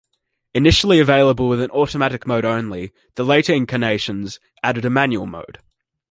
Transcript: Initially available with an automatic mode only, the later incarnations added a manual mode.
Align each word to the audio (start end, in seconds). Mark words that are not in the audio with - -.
Initially 0.55 0.99
available 0.99 1.47
with 1.47 1.61
an 1.61 1.69
automatic 1.69 2.25
mode 2.25 2.43
only, 2.43 2.91
the 3.13 3.23
later 3.23 3.53
incarnations 3.53 4.39
added 4.63 4.83
a 4.83 4.89
manual 4.89 5.27
mode. 5.27 5.59